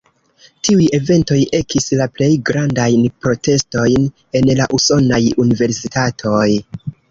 Tiuj 0.67 0.85
eventoj 0.97 1.37
ekis 1.57 1.89
la 1.99 2.07
plej 2.15 2.29
grandajn 2.51 3.05
protestojn 3.27 4.09
en 4.41 4.51
la 4.63 4.69
usonaj 4.81 5.23
universitatoj. 5.47 6.45